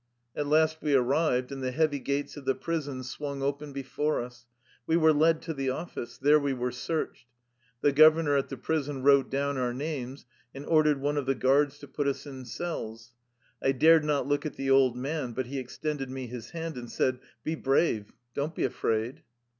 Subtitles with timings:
[0.35, 4.47] At last we arrived, and the heavy gates of the prison swung open before us.
[4.87, 6.17] We were led to the office.
[6.17, 7.27] There we were searched.
[7.81, 10.25] The gov ernor at the prison wrote down our names,
[10.55, 13.13] and ordered one of the guards to put us in cells.
[13.61, 16.91] I dared not look at the old man, but he extended me his hand and
[16.91, 18.05] said:" Be brave.
[18.33, 19.21] Don't be afraid.''